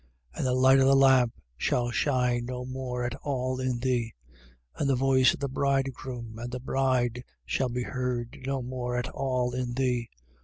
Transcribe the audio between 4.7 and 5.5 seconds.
and the voice of the